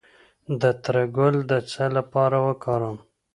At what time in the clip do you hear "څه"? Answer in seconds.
1.71-1.85